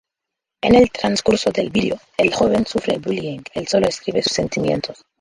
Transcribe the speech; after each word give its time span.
En 0.63 0.73
el 0.73 0.89
transcurso 0.89 1.51
del 1.51 1.69
vídeo, 1.69 1.99
el 2.17 2.33
joven 2.33 2.65
sufre 2.65 2.97
"bullying", 2.97 3.43
el 3.53 3.67
solo 3.67 3.85
escribe 3.87 4.23
sus 4.23 4.31
sentimientos. 4.33 5.05